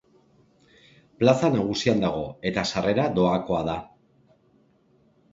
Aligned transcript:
Plaza 1.23 1.49
nagusian 1.55 2.01
dago 2.03 2.23
eta 2.51 2.63
sarrera 2.73 3.05
doakoa 3.19 3.61
da. 3.69 3.75